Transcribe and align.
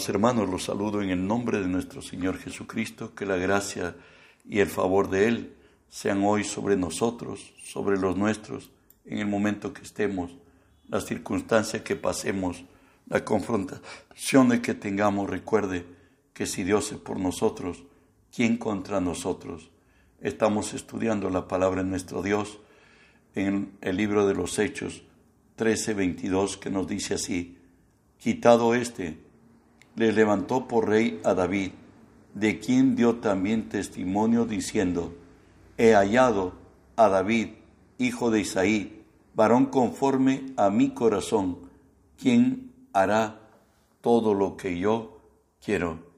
Amados 0.00 0.14
hermanos, 0.14 0.48
los 0.48 0.64
saludo 0.64 1.02
en 1.02 1.10
el 1.10 1.26
nombre 1.26 1.60
de 1.60 1.68
nuestro 1.68 2.00
Señor 2.00 2.38
Jesucristo, 2.38 3.14
que 3.14 3.26
la 3.26 3.36
gracia 3.36 3.94
y 4.48 4.60
el 4.60 4.66
favor 4.66 5.10
de 5.10 5.28
Él 5.28 5.56
sean 5.90 6.24
hoy 6.24 6.42
sobre 6.42 6.74
nosotros, 6.74 7.52
sobre 7.62 7.98
los 7.98 8.16
nuestros, 8.16 8.70
en 9.04 9.18
el 9.18 9.26
momento 9.26 9.74
que 9.74 9.82
estemos, 9.82 10.34
la 10.88 11.02
circunstancia 11.02 11.84
que 11.84 11.96
pasemos, 11.96 12.64
la 13.08 13.26
confrontación 13.26 14.48
de 14.48 14.62
que 14.62 14.72
tengamos. 14.72 15.28
Recuerde 15.28 15.84
que 16.32 16.46
si 16.46 16.64
Dios 16.64 16.92
es 16.92 16.98
por 16.98 17.20
nosotros, 17.20 17.84
¿quién 18.34 18.56
contra 18.56 19.02
nosotros? 19.02 19.70
Estamos 20.22 20.72
estudiando 20.72 21.28
la 21.28 21.46
palabra 21.46 21.82
de 21.82 21.90
nuestro 21.90 22.22
Dios 22.22 22.58
en 23.34 23.76
el 23.82 23.98
libro 23.98 24.26
de 24.26 24.32
los 24.32 24.58
Hechos 24.58 25.02
13:22 25.58 26.58
que 26.58 26.70
nos 26.70 26.88
dice 26.88 27.12
así, 27.12 27.58
quitado 28.16 28.74
este, 28.74 29.28
le 29.96 30.12
levantó 30.12 30.68
por 30.68 30.88
rey 30.88 31.20
a 31.24 31.34
David, 31.34 31.72
de 32.34 32.58
quien 32.60 32.96
dio 32.96 33.16
también 33.16 33.68
testimonio 33.68 34.44
diciendo, 34.44 35.14
he 35.76 35.94
hallado 35.94 36.54
a 36.96 37.08
David, 37.08 37.48
hijo 37.98 38.30
de 38.30 38.40
Isaí, 38.40 39.04
varón 39.34 39.66
conforme 39.66 40.52
a 40.56 40.70
mi 40.70 40.90
corazón, 40.90 41.58
quien 42.16 42.72
hará 42.92 43.40
todo 44.00 44.34
lo 44.34 44.56
que 44.56 44.78
yo 44.78 45.20
quiero. 45.64 46.10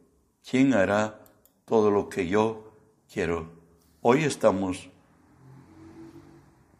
¿Quién 0.49 0.75
hará 0.75 1.21
todo 1.65 1.91
lo 1.91 2.09
que 2.09 2.29
yo 2.29 2.73
quiero? 3.13 3.51
Hoy 4.01 4.25
estamos 4.25 4.91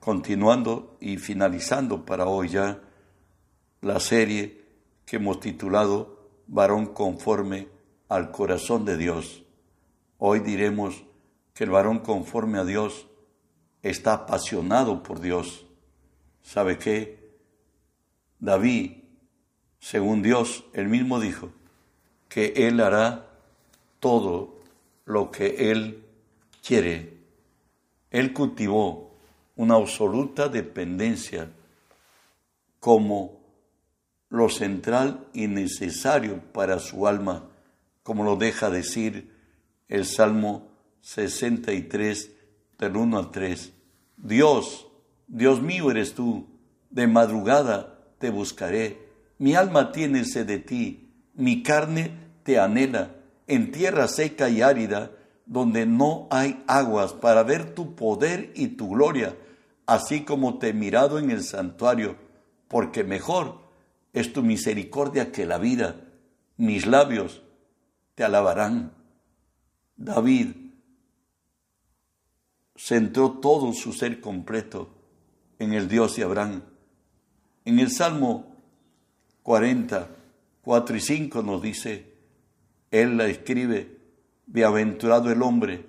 continuando 0.01 0.97
y 1.01 1.17
finalizando 1.19 2.05
para 2.05 2.27
hoy 2.27 2.49
ya 2.49 2.81
la 3.81 4.01
serie 4.01 4.65
que 5.05 5.17
hemos 5.17 5.39
titulado 5.39 6.12
Varón 6.53 6.93
conforme 6.93 7.69
al 8.11 8.31
corazón 8.31 8.85
de 8.85 8.99
Dios. 8.99 9.43
Hoy 10.19 10.41
diremos 10.41 11.03
que 11.55 11.65
el 11.65 11.71
varón 11.71 12.01
conforme 12.01 12.59
a 12.59 12.65
Dios 12.67 13.07
está 13.83 14.13
apasionado 14.13 15.03
por 15.03 15.21
Dios. 15.21 15.65
¿Sabe 16.43 16.77
qué? 16.77 17.39
David, 18.39 18.99
según 19.79 20.21
Dios, 20.21 20.67
él 20.75 20.89
mismo 20.89 21.21
dijo 21.21 21.49
que 22.29 22.53
él 22.55 22.81
hará 22.81 23.31
todo 23.99 24.61
lo 25.07 25.31
que 25.31 25.71
él 25.71 26.05
quiere. 26.63 27.17
Él 28.11 28.35
cultivó 28.35 29.15
una 29.57 29.77
absoluta 29.77 30.51
dependencia 30.51 31.51
como 32.79 33.42
lo 34.33 34.49
central 34.49 35.27
y 35.35 35.47
necesario 35.47 36.41
para 36.55 36.79
su 36.79 37.07
alma, 37.07 37.51
como 38.03 38.25
lo 38.25 38.37
deja 38.37 38.71
decir 38.71 39.31
el 39.89 40.07
Salmo 40.07 40.69
63 41.03 42.31
del 42.79 42.97
1 42.97 43.19
al 43.19 43.31
3. 43.31 43.73
Dios, 44.17 44.89
Dios 45.29 45.61
mío 45.61 45.91
eres 45.91 46.15
tú, 46.15 46.47
de 46.89 47.07
madrugada 47.07 47.99
te 48.19 48.31
buscaré, 48.31 49.07
mi 49.37 49.55
alma 49.55 49.93
tiene 49.93 50.25
sed 50.25 50.47
de 50.47 50.61
ti, 50.61 51.11
mi 51.35 51.63
carne 51.63 52.13
te 52.43 52.59
anhela, 52.59 53.11
en 53.47 53.71
tierra 53.71 54.09
seca 54.09 54.49
y 54.49 54.63
árida, 54.63 55.11
donde 55.45 55.85
no 55.85 56.27
hay 56.31 56.65
aguas, 56.67 57.13
para 57.13 57.43
ver 57.43 57.75
tu 57.75 57.95
poder 57.95 58.51
y 58.55 58.69
tu 58.69 58.89
gloria, 58.89 59.37
así 59.85 60.23
como 60.23 60.59
te 60.59 60.69
he 60.69 60.73
mirado 60.73 61.19
en 61.19 61.31
el 61.31 61.45
santuario, 61.45 62.17
porque 62.67 63.05
mejor 63.05 63.61
es 64.13 64.33
tu 64.33 64.43
misericordia 64.43 65.33
que 65.33 65.47
la 65.47 65.59
vida. 65.59 65.97
Mis 66.57 66.87
labios 66.87 67.43
te 68.15 68.25
alabarán. 68.25 68.93
David 69.97 70.49
centró 72.77 73.33
todo 73.33 73.73
su 73.73 73.93
ser 73.93 74.21
completo 74.21 74.91
en 75.59 75.73
el 75.73 75.89
Dios 75.89 76.17
de 76.17 76.25
Abraham. 76.25 76.63
En 77.65 77.79
el 77.79 77.91
Salmo 77.91 78.57
40, 79.43 80.09
4 80.63 80.97
y 80.97 81.01
5 81.01 81.43
nos 81.43 81.63
dice, 81.63 82.13
Él 82.91 83.17
la 83.17 83.27
escribe, 83.27 83.99
Bienaventurado 84.47 85.31
el 85.31 85.41
hombre 85.41 85.87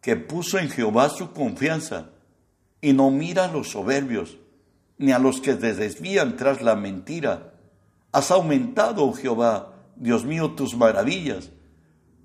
que 0.00 0.16
puso 0.16 0.58
en 0.58 0.68
Jehová 0.68 1.08
su 1.08 1.32
confianza 1.32 2.10
y 2.80 2.92
no 2.92 3.10
mira 3.10 3.46
a 3.46 3.52
los 3.52 3.70
soberbios, 3.70 4.36
ni 5.00 5.12
a 5.12 5.18
los 5.18 5.40
que 5.40 5.54
se 5.54 5.74
desvían 5.74 6.36
tras 6.36 6.60
la 6.60 6.76
mentira. 6.76 7.54
Has 8.12 8.30
aumentado, 8.30 9.06
oh 9.06 9.14
Jehová, 9.14 9.72
Dios 9.96 10.26
mío, 10.26 10.50
tus 10.50 10.76
maravillas, 10.76 11.48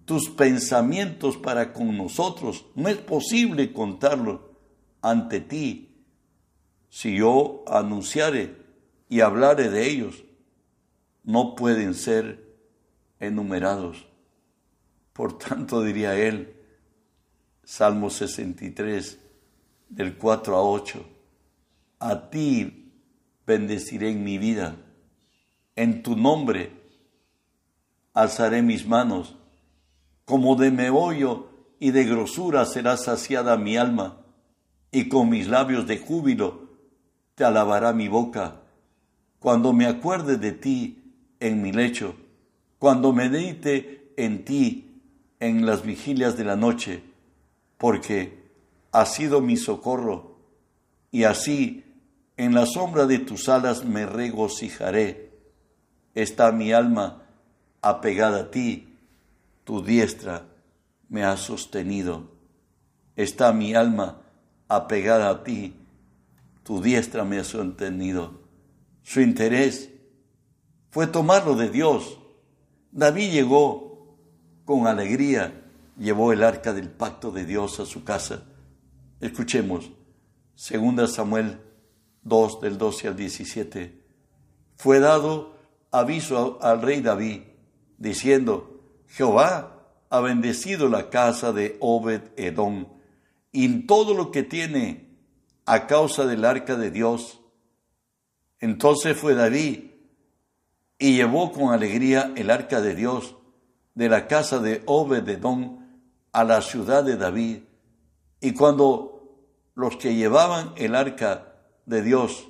tus 0.04 0.30
pensamientos 0.30 1.38
para 1.38 1.72
con 1.72 1.96
nosotros. 1.96 2.66
No 2.76 2.90
es 2.90 2.98
posible 2.98 3.72
contarlo 3.72 4.60
ante 5.02 5.40
ti. 5.40 6.04
Si 6.90 7.16
yo 7.16 7.64
anunciare 7.66 8.58
y 9.08 9.22
hablare 9.22 9.70
de 9.70 9.88
ellos, 9.90 10.26
no 11.24 11.56
pueden 11.56 11.94
ser 11.94 12.58
enumerados. 13.22 14.06
Por 15.14 15.38
tanto, 15.38 15.82
diría 15.82 16.18
él, 16.18 16.58
Salmo 17.64 18.10
63, 18.10 19.18
del 19.88 20.18
4 20.18 20.58
a 20.58 20.62
8, 20.62 21.15
a 22.00 22.30
ti 22.30 22.92
bendeciré 23.46 24.10
en 24.10 24.24
mi 24.24 24.38
vida, 24.38 24.76
en 25.76 26.04
tu 26.04 26.16
nombre 26.16 26.72
alzaré 28.14 28.62
mis 28.62 28.88
manos, 28.88 29.36
como 30.26 30.56
de 30.56 30.72
meollo 30.72 31.50
y 31.80 31.92
de 31.92 32.06
grosura 32.06 32.66
será 32.66 32.98
saciada 32.98 33.58
mi 33.58 33.78
alma, 33.78 34.26
y 34.92 35.10
con 35.10 35.30
mis 35.30 35.48
labios 35.48 35.86
de 35.88 35.98
júbilo 35.98 36.70
te 37.36 37.44
alabará 37.44 37.94
mi 37.94 38.08
boca, 38.08 38.62
cuando 39.40 39.74
me 39.74 39.86
acuerde 39.86 40.38
de 40.38 40.54
ti 40.54 41.14
en 41.40 41.62
mi 41.62 41.72
lecho, 41.72 42.16
cuando 42.80 43.14
medite 43.14 44.14
en 44.18 44.46
ti 44.46 45.02
en 45.40 45.66
las 45.66 45.84
vigilias 45.84 46.38
de 46.38 46.46
la 46.46 46.56
noche, 46.56 47.04
porque 47.78 48.46
ha 48.92 49.06
sido 49.06 49.42
mi 49.42 49.58
socorro, 49.58 50.38
y 51.12 51.24
así 51.24 51.85
en 52.38 52.54
la 52.54 52.66
sombra 52.66 53.06
de 53.06 53.20
tus 53.20 53.50
alas 53.50 53.86
me 53.86 54.06
regocijaré. 54.06 55.32
Está 56.14 56.52
mi 56.52 56.72
alma 56.72 57.24
apegada 57.82 58.42
a 58.42 58.52
ti, 58.52 58.98
tu 59.64 59.84
diestra 59.84 60.46
me 61.10 61.24
ha 61.24 61.38
sostenido. 61.38 62.32
Está 63.16 63.54
mi 63.54 63.74
alma 63.74 64.22
apegada 64.68 65.30
a 65.30 65.44
ti, 65.44 65.76
tu 66.64 66.82
diestra 66.82 67.24
me 67.24 67.40
ha 67.40 67.44
sostenido. 67.44 68.42
Su 69.04 69.22
interés 69.22 69.90
fue 70.90 71.08
tomarlo 71.08 71.56
de 71.56 71.70
Dios. 71.70 72.20
David 72.92 73.32
llegó 73.32 74.18
con 74.66 74.88
alegría, 74.88 75.64
llevó 75.98 76.34
el 76.34 76.44
arca 76.44 76.74
del 76.74 76.90
pacto 76.90 77.32
de 77.32 77.46
Dios 77.46 77.80
a 77.80 77.86
su 77.86 78.04
casa 78.04 78.46
Escuchemos, 79.22 79.92
2 80.56 81.12
Samuel 81.12 81.58
2 82.26 82.60
del 82.60 82.78
12 82.78 83.08
al 83.08 83.16
17. 83.16 84.02
Fue 84.76 85.00
dado 85.00 85.56
aviso 85.92 86.60
al 86.62 86.82
rey 86.82 87.00
David, 87.00 87.44
diciendo, 87.98 88.82
Jehová 89.08 89.76
ha 90.10 90.20
bendecido 90.20 90.90
la 90.90 91.10
casa 91.10 91.54
de 91.54 91.78
Obed 91.80 92.22
Edom 92.36 92.88
y 93.52 93.86
todo 93.86 94.14
lo 94.14 94.32
que 94.32 94.44
tiene 94.44 95.18
a 95.66 95.88
causa 95.88 96.26
del 96.26 96.44
arca 96.44 96.76
de 96.76 96.92
Dios. 96.92 97.40
Entonces 98.60 99.18
fue 99.18 99.36
David 99.36 99.92
y 100.98 101.16
llevó 101.16 101.52
con 101.52 101.74
alegría 101.74 102.34
el 102.36 102.50
arca 102.50 102.82
de 102.82 102.96
Dios 102.96 103.36
de 103.94 104.10
la 104.10 104.28
casa 104.28 104.60
de 104.60 104.84
Obed 104.86 105.28
Edom 105.30 105.86
a 106.32 106.44
la 106.44 106.62
ciudad 106.62 107.04
de 107.04 107.18
David. 107.18 107.60
Y 108.42 108.54
cuando 108.54 109.38
los 109.76 109.96
que 109.98 110.16
llevaban 110.16 110.74
el 110.76 110.96
arca 110.96 111.55
de 111.86 112.02
Dios 112.02 112.48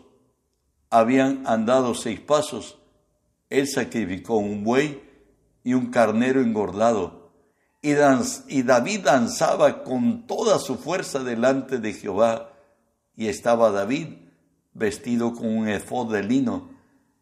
habían 0.90 1.46
andado 1.46 1.94
seis 1.94 2.20
pasos, 2.20 2.78
él 3.50 3.68
sacrificó 3.68 4.38
un 4.38 4.64
buey 4.64 5.02
y 5.64 5.74
un 5.74 5.88
carnero 5.88 6.42
engordado. 6.42 7.32
Y, 7.82 7.94
David 8.64 9.02
danzaba 9.02 9.84
con 9.84 10.26
toda 10.26 10.58
su 10.58 10.76
fuerza 10.76 11.20
delante 11.24 11.78
de 11.78 11.94
Jehová. 11.94 12.52
Y 13.16 13.28
estaba 13.28 13.70
David 13.72 14.08
vestido 14.74 15.34
con 15.34 15.56
un 15.56 15.68
efod 15.68 16.12
de 16.12 16.24
lino. 16.24 16.72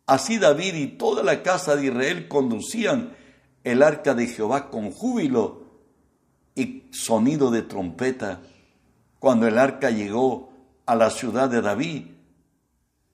Así 0.06 0.38
David 0.38 0.76
y 0.76 0.88
toda 0.88 1.22
la 1.24 1.44
casa 1.44 1.76
de 1.76 1.88
Israel 1.88 2.28
conducían 2.30 3.14
el 3.64 3.84
arca 3.84 4.14
de 4.14 4.28
Jehová 4.28 4.70
con 4.70 4.92
júbilo 4.92 5.64
y 6.56 6.84
sonido 6.92 7.52
de 7.52 7.64
trompeta 7.64 8.42
cuando 9.20 9.48
el 9.48 9.58
arca 9.58 9.90
llegó 9.90 10.53
a 10.86 10.96
la 10.96 11.10
ciudad 11.10 11.50
de 11.50 11.62
David, 11.62 12.08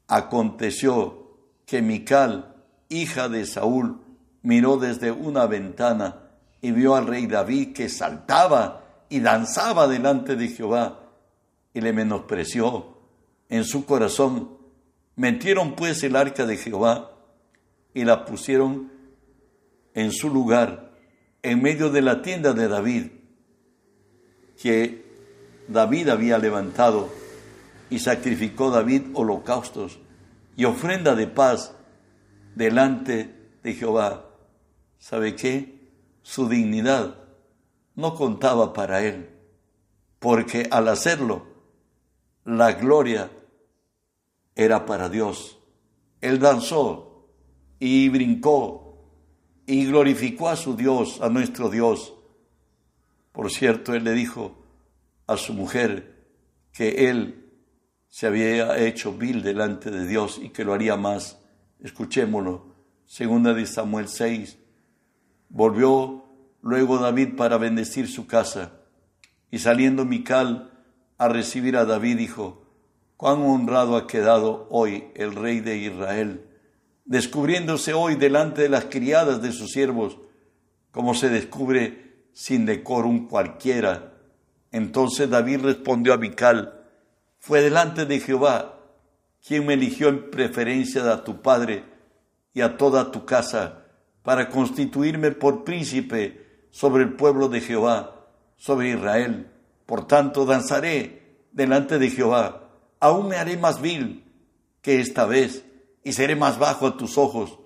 aconteció 0.07 1.37
que 1.65 1.81
Mical, 1.81 2.55
hija 2.89 3.29
de 3.29 3.45
Saúl, 3.45 4.01
miró 4.41 4.77
desde 4.77 5.11
una 5.11 5.45
ventana 5.45 6.29
y 6.61 6.71
vio 6.71 6.95
al 6.95 7.07
rey 7.07 7.27
David 7.27 7.73
que 7.73 7.89
saltaba 7.89 8.83
y 9.09 9.19
danzaba 9.19 9.87
delante 9.87 10.35
de 10.35 10.47
Jehová 10.47 10.99
y 11.73 11.81
le 11.81 11.93
menospreció 11.93 12.97
en 13.49 13.63
su 13.63 13.85
corazón. 13.85 14.57
Metieron 15.15 15.75
pues 15.75 16.03
el 16.03 16.15
arca 16.15 16.45
de 16.45 16.57
Jehová 16.57 17.11
y 17.93 18.03
la 18.05 18.25
pusieron 18.25 18.91
en 19.93 20.11
su 20.11 20.29
lugar, 20.29 20.91
en 21.41 21.61
medio 21.61 21.89
de 21.89 22.01
la 22.01 22.21
tienda 22.21 22.53
de 22.53 22.67
David, 22.67 23.07
que 24.61 25.05
David 25.67 26.09
había 26.09 26.37
levantado, 26.37 27.09
y 27.89 27.99
sacrificó 27.99 28.71
David 28.71 29.07
holocaustos 29.13 29.99
y 30.55 30.65
ofrenda 30.65 31.15
de 31.15 31.27
paz 31.27 31.75
delante 32.55 33.35
de 33.63 33.73
Jehová. 33.73 34.25
¿Sabe 34.97 35.35
qué? 35.35 35.91
Su 36.21 36.49
dignidad 36.49 37.15
no 37.95 38.15
contaba 38.15 38.73
para 38.73 39.01
él, 39.03 39.29
porque 40.19 40.67
al 40.71 40.87
hacerlo, 40.87 41.47
la 42.45 42.73
gloria 42.73 43.31
era 44.55 44.85
para 44.85 45.09
Dios. 45.09 45.57
Él 46.21 46.39
danzó 46.39 47.27
y 47.79 48.09
brincó 48.09 48.89
y 49.65 49.85
glorificó 49.85 50.49
a 50.49 50.55
su 50.55 50.75
Dios, 50.75 51.21
a 51.21 51.29
nuestro 51.29 51.69
Dios. 51.69 52.13
Por 53.31 53.51
cierto, 53.51 53.93
él 53.93 54.03
le 54.03 54.13
dijo 54.13 54.57
a 55.27 55.37
su 55.37 55.53
mujer 55.53 56.25
que 56.73 57.09
él 57.09 57.38
se 58.09 58.27
había 58.27 58.77
hecho 58.77 59.13
vil 59.13 59.41
delante 59.41 59.91
de 59.91 60.05
Dios 60.05 60.39
y 60.41 60.49
que 60.49 60.65
lo 60.65 60.73
haría 60.73 60.97
más. 60.97 61.39
Escuchémoslo. 61.79 62.75
Segunda 63.05 63.53
de 63.53 63.65
Samuel 63.65 64.07
6. 64.07 64.57
Volvió 65.49 66.25
luego 66.61 66.97
David 66.97 67.35
para 67.37 67.57
bendecir 67.57 68.07
su 68.07 68.27
casa. 68.27 68.73
Y 69.51 69.59
saliendo 69.59 70.05
Mical 70.05 70.71
a 71.17 71.27
recibir 71.29 71.77
a 71.77 71.85
David, 71.85 72.17
dijo, 72.17 72.65
cuán 73.17 73.41
honrado 73.41 73.95
ha 73.95 74.07
quedado 74.07 74.67
hoy 74.69 75.05
el 75.15 75.33
rey 75.35 75.59
de 75.61 75.77
Israel 75.77 76.45
descubriéndose 77.09 77.93
hoy 77.93 78.13
delante 78.13 78.61
de 78.61 78.69
las 78.69 78.85
criadas 78.85 79.41
de 79.41 79.51
sus 79.51 79.71
siervos, 79.71 80.19
como 80.91 81.15
se 81.15 81.29
descubre 81.29 82.27
sin 82.33 82.67
decorum 82.67 83.27
cualquiera. 83.27 84.13
Entonces 84.71 85.27
David 85.27 85.61
respondió 85.61 86.13
a 86.13 86.17
Mical, 86.17 86.78
fue 87.39 87.61
delante 87.61 88.05
de 88.05 88.19
Jehová 88.19 88.75
quien 89.45 89.65
me 89.65 89.73
eligió 89.73 90.09
en 90.09 90.29
preferencia 90.29 91.11
a 91.11 91.23
tu 91.23 91.41
padre 91.41 91.83
y 92.53 92.61
a 92.61 92.77
toda 92.77 93.11
tu 93.11 93.25
casa, 93.25 93.85
para 94.21 94.49
constituirme 94.49 95.31
por 95.31 95.63
príncipe 95.63 96.67
sobre 96.71 97.03
el 97.03 97.13
pueblo 97.13 97.47
de 97.47 97.61
Jehová, 97.61 98.27
sobre 98.57 98.91
Israel. 98.91 99.49
Por 99.85 100.07
tanto, 100.07 100.45
danzaré 100.45 101.37
delante 101.51 101.97
de 101.97 102.09
Jehová, 102.09 102.69
aún 102.99 103.29
me 103.29 103.37
haré 103.37 103.57
más 103.57 103.81
vil 103.81 104.23
que 104.81 104.99
esta 104.99 105.25
vez 105.25 105.63
y 106.03 106.13
seré 106.13 106.35
más 106.35 106.59
bajo 106.59 106.87
a 106.87 106.97
tus 106.97 107.17
ojos, 107.17 107.59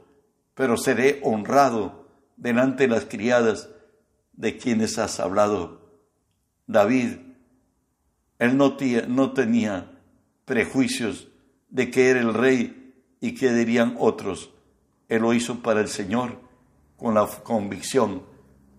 pero 0.54 0.78
seré 0.78 1.20
honrado 1.24 2.08
delante 2.38 2.84
de 2.84 2.90
las 2.90 3.06
criadas 3.06 3.70
de 4.34 4.58
quienes 4.58 4.98
has 4.98 5.20
hablado. 5.20 5.82
David, 6.68 7.18
él 8.44 8.58
no, 8.58 9.32
tenía 9.32 9.90
prejuicios 10.44 11.30
de 11.70 11.90
que 11.90 12.10
era 12.10 12.20
el 12.20 12.34
rey 12.34 12.94
y 13.22 13.36
que 13.36 13.54
dirían 13.54 13.96
otros. 13.98 14.50
Él 15.08 15.22
lo 15.22 15.34
hizo 15.34 15.62
para 15.62 15.80
el 15.80 15.88
Señor 15.88 16.42
con 16.98 17.14
la 17.14 17.26
convicción 17.26 18.24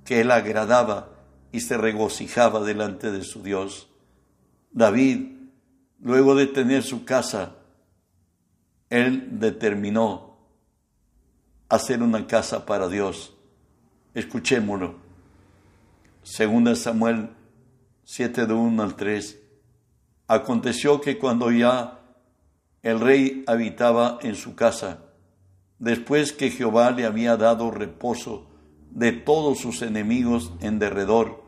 que 0.04 0.20
él 0.20 0.30
agradaba 0.32 1.14
y 1.50 1.60
se 1.60 1.78
regocijaba 1.78 2.60
delante 2.60 3.10
de 3.10 3.22
su 3.24 3.42
Dios. 3.42 3.88
David, 4.70 5.28
luego 6.00 6.34
de 6.34 6.46
tener 6.46 6.82
su 6.82 7.06
casa, 7.06 7.56
él 8.90 9.38
determinó 9.38 10.36
hacer 11.70 12.02
una 12.02 12.26
casa 12.26 12.66
para 12.66 12.88
Dios. 12.88 13.34
Escuchémoslo. 14.12 14.96
Segunda 16.22 16.76
Samuel 16.76 17.30
7 18.04 18.44
de 18.44 18.52
1 18.52 18.82
al 18.82 18.94
3. 18.94 19.43
Aconteció 20.26 21.00
que 21.00 21.18
cuando 21.18 21.50
ya 21.50 22.00
el 22.82 23.00
rey 23.00 23.44
habitaba 23.46 24.18
en 24.22 24.34
su 24.34 24.54
casa, 24.54 25.04
después 25.78 26.32
que 26.32 26.50
Jehová 26.50 26.90
le 26.90 27.04
había 27.04 27.36
dado 27.36 27.70
reposo 27.70 28.50
de 28.90 29.12
todos 29.12 29.58
sus 29.58 29.82
enemigos 29.82 30.52
en 30.60 30.78
derredor, 30.78 31.44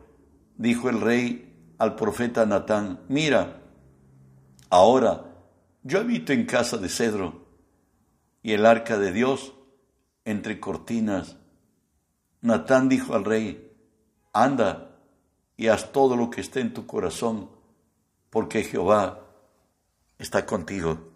dijo 0.57 0.89
el 0.89 1.01
rey 1.01 1.75
al 1.79 1.95
profeta 1.95 2.45
Natán, 2.47 3.01
mira, 3.09 3.63
ahora 4.71 5.27
yo 5.83 6.01
habito 6.01 6.33
en 6.33 6.47
casa 6.47 6.79
de 6.79 6.89
cedro 6.89 7.47
y 8.43 8.53
el 8.53 8.67
arca 8.67 8.99
de 8.99 9.13
Dios 9.13 9.55
entre 10.25 10.61
cortinas. 10.61 11.37
Natán 12.41 12.89
dijo 12.89 13.15
al 13.15 13.25
rey, 13.25 13.73
anda 14.33 14.99
y 15.57 15.69
haz 15.69 15.93
todo 15.93 16.17
lo 16.17 16.31
que 16.31 16.41
esté 16.41 16.61
en 16.61 16.75
tu 16.75 16.87
corazón, 16.87 17.51
porque 18.37 18.65
Jehová 18.65 19.27
está 20.19 20.45
contigo. 20.45 21.11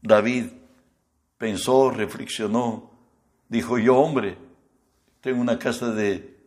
David 0.00 0.46
pensó, 1.36 1.90
reflexionó, 1.90 2.92
dijo, 3.50 3.76
yo 3.76 3.98
hombre, 3.98 4.38
tengo 5.20 5.38
una 5.38 5.58
casa 5.58 5.92
de, 5.92 6.38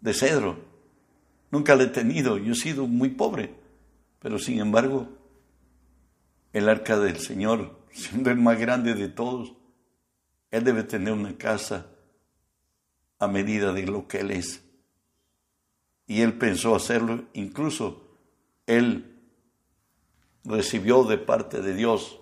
de 0.00 0.12
cedro, 0.12 0.58
nunca 1.52 1.76
la 1.76 1.84
he 1.84 1.86
tenido, 1.86 2.36
yo 2.36 2.50
he 2.50 2.56
sido 2.56 2.88
muy 2.88 3.10
pobre, 3.10 3.54
pero 4.18 4.40
sin 4.40 4.58
embargo 4.58 5.08
el 6.52 6.68
arca 6.68 6.98
del 6.98 7.20
Señor, 7.20 7.78
siendo 7.92 8.32
el 8.32 8.38
más 8.38 8.58
grande 8.58 8.94
de 8.94 9.06
todos, 9.06 9.52
Él 10.50 10.64
debe 10.64 10.82
tener 10.82 11.12
una 11.12 11.38
casa 11.38 11.86
a 13.20 13.28
medida 13.28 13.72
de 13.72 13.86
lo 13.86 14.08
que 14.08 14.18
Él 14.18 14.32
es. 14.32 14.64
Y 16.08 16.22
Él 16.22 16.36
pensó 16.38 16.74
hacerlo, 16.74 17.26
incluso 17.34 18.02
Él 18.66 19.14
recibió 20.48 21.04
de 21.04 21.18
parte 21.18 21.60
de 21.60 21.74
Dios 21.74 22.18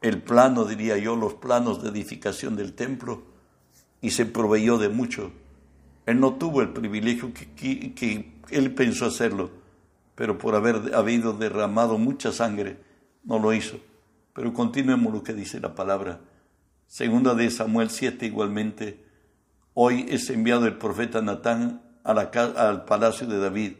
el 0.00 0.22
plano, 0.22 0.64
diría 0.64 0.98
yo, 0.98 1.16
los 1.16 1.34
planos 1.34 1.82
de 1.82 1.88
edificación 1.88 2.56
del 2.56 2.74
templo 2.74 3.22
y 4.00 4.10
se 4.10 4.26
proveyó 4.26 4.76
de 4.76 4.90
mucho. 4.90 5.32
Él 6.04 6.20
no 6.20 6.34
tuvo 6.34 6.60
el 6.60 6.74
privilegio 6.74 7.32
que, 7.32 8.32
él 8.50 8.74
pensó 8.74 9.06
hacerlo 9.06 9.64
pero 10.14 10.38
por 10.38 10.54
haber 10.54 10.94
habido 10.94 11.32
derramado 11.32 11.98
mucha 11.98 12.32
sangre, 12.32 12.76
no 13.24 13.38
lo 13.38 13.52
hizo. 13.52 13.78
Pero 14.32 14.52
continuemos 14.52 15.12
lo 15.12 15.22
que 15.22 15.32
dice 15.32 15.60
la 15.60 15.74
palabra. 15.74 16.20
Segunda 16.86 17.34
de 17.34 17.50
Samuel 17.50 17.90
7 17.90 18.26
igualmente, 18.26 19.04
hoy 19.74 20.06
es 20.08 20.30
enviado 20.30 20.66
el 20.66 20.78
profeta 20.78 21.20
Natán 21.20 21.82
al 22.04 22.84
palacio 22.84 23.26
de 23.26 23.38
David 23.38 23.72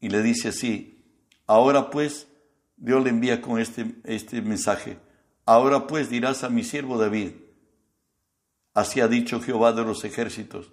y 0.00 0.08
le 0.08 0.22
dice 0.22 0.48
así, 0.48 1.04
ahora 1.46 1.90
pues, 1.90 2.28
Dios 2.76 3.02
le 3.02 3.10
envía 3.10 3.40
con 3.40 3.60
este, 3.60 3.94
este 4.04 4.42
mensaje, 4.42 4.98
ahora 5.44 5.86
pues 5.86 6.10
dirás 6.10 6.44
a 6.44 6.48
mi 6.48 6.64
siervo 6.64 6.98
David, 6.98 7.32
así 8.74 9.00
ha 9.00 9.08
dicho 9.08 9.40
Jehová 9.40 9.72
de 9.72 9.84
los 9.84 10.04
ejércitos, 10.04 10.72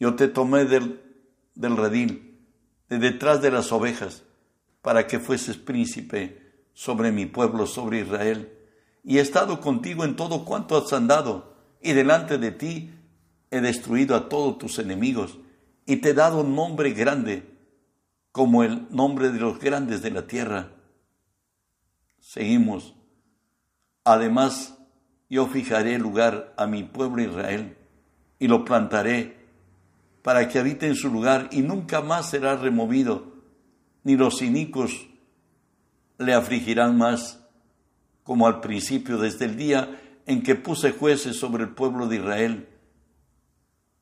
yo 0.00 0.16
te 0.16 0.28
tomé 0.28 0.64
del, 0.64 1.00
del 1.54 1.76
redil, 1.76 2.40
de 2.88 2.98
detrás 2.98 3.40
de 3.40 3.50
las 3.50 3.70
ovejas, 3.70 4.24
para 4.82 5.06
que 5.06 5.20
fueses 5.20 5.56
príncipe 5.56 6.42
sobre 6.74 7.12
mi 7.12 7.26
pueblo, 7.26 7.66
sobre 7.66 8.00
Israel. 8.00 8.52
Y 9.04 9.18
he 9.18 9.20
estado 9.20 9.60
contigo 9.60 10.04
en 10.04 10.16
todo 10.16 10.44
cuanto 10.44 10.76
has 10.76 10.92
andado, 10.92 11.54
y 11.80 11.92
delante 11.92 12.38
de 12.38 12.50
ti 12.50 12.90
he 13.50 13.60
destruido 13.60 14.16
a 14.16 14.28
todos 14.28 14.58
tus 14.58 14.78
enemigos, 14.78 15.38
y 15.86 15.96
te 15.96 16.10
he 16.10 16.14
dado 16.14 16.40
un 16.40 16.54
nombre 16.54 16.90
grande, 16.90 17.51
como 18.32 18.64
el 18.64 18.88
nombre 18.90 19.30
de 19.30 19.38
los 19.38 19.58
grandes 19.60 20.02
de 20.02 20.10
la 20.10 20.26
tierra. 20.26 20.72
Seguimos. 22.18 22.94
Además, 24.04 24.78
yo 25.28 25.46
fijaré 25.46 25.98
lugar 25.98 26.54
a 26.56 26.66
mi 26.66 26.82
pueblo 26.82 27.22
Israel, 27.22 27.76
y 28.38 28.48
lo 28.48 28.64
plantaré 28.64 29.36
para 30.22 30.48
que 30.48 30.58
habite 30.58 30.86
en 30.86 30.94
su 30.94 31.10
lugar 31.10 31.48
y 31.52 31.62
nunca 31.62 32.00
más 32.00 32.30
será 32.30 32.56
removido, 32.56 33.34
ni 34.02 34.16
los 34.16 34.38
cínicos 34.38 35.08
le 36.18 36.34
afligirán 36.34 36.96
más, 36.96 37.40
como 38.22 38.46
al 38.46 38.60
principio, 38.60 39.18
desde 39.18 39.44
el 39.44 39.56
día 39.56 40.00
en 40.26 40.42
que 40.42 40.54
puse 40.54 40.92
jueces 40.92 41.36
sobre 41.36 41.64
el 41.64 41.70
pueblo 41.70 42.06
de 42.08 42.16
Israel. 42.16 42.68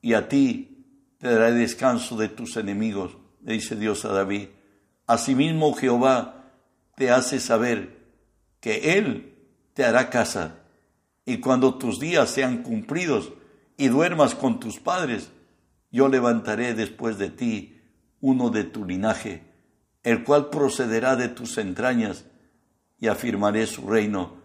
Y 0.01 0.13
a 0.13 0.27
ti 0.27 0.85
te 1.17 1.27
daré 1.27 1.53
descanso 1.53 2.17
de 2.17 2.29
tus 2.29 2.57
enemigos, 2.57 3.17
le 3.43 3.53
dice 3.53 3.75
Dios 3.75 4.05
a 4.05 4.09
David. 4.09 4.49
Asimismo 5.07 5.73
Jehová 5.73 6.51
te 6.95 7.11
hace 7.11 7.39
saber 7.39 7.97
que 8.59 8.97
Él 8.97 9.33
te 9.73 9.83
hará 9.83 10.09
casa 10.09 10.61
y 11.25 11.37
cuando 11.37 11.75
tus 11.75 11.99
días 11.99 12.29
sean 12.29 12.63
cumplidos 12.63 13.31
y 13.77 13.87
duermas 13.87 14.35
con 14.35 14.59
tus 14.59 14.79
padres, 14.79 15.31
yo 15.91 16.07
levantaré 16.07 16.73
después 16.73 17.17
de 17.17 17.29
ti 17.29 17.81
uno 18.19 18.49
de 18.49 18.63
tu 18.63 18.85
linaje, 18.85 19.43
el 20.03 20.23
cual 20.23 20.49
procederá 20.49 21.15
de 21.15 21.27
tus 21.27 21.57
entrañas, 21.57 22.25
y 22.99 23.07
afirmaré 23.07 23.65
su 23.65 23.87
reino. 23.89 24.35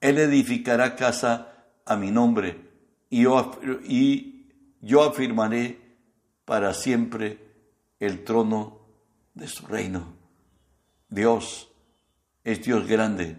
Él 0.00 0.18
edificará 0.18 0.96
casa 0.96 1.66
a 1.86 1.96
mi 1.96 2.10
nombre, 2.10 2.68
y 3.08 3.22
yo, 3.22 3.52
y 3.84 4.50
yo 4.80 5.04
afirmaré 5.04 5.78
para 6.44 6.74
siempre 6.74 7.51
el 8.02 8.24
trono 8.24 8.80
de 9.34 9.46
su 9.46 9.64
reino. 9.64 10.14
Dios 11.08 11.68
es 12.42 12.60
Dios 12.64 12.88
grande. 12.88 13.36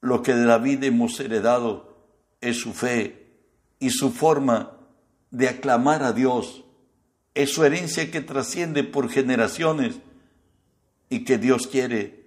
Lo 0.00 0.22
que 0.22 0.32
de 0.32 0.46
David 0.46 0.84
hemos 0.84 1.20
heredado 1.20 1.98
es 2.40 2.58
su 2.58 2.72
fe 2.72 3.28
y 3.78 3.90
su 3.90 4.10
forma 4.10 4.72
de 5.30 5.50
aclamar 5.50 6.02
a 6.02 6.14
Dios. 6.14 6.64
Es 7.34 7.52
su 7.52 7.62
herencia 7.62 8.10
que 8.10 8.22
trasciende 8.22 8.84
por 8.84 9.10
generaciones 9.10 9.96
y 11.10 11.22
que 11.24 11.36
Dios 11.36 11.66
quiere 11.66 12.24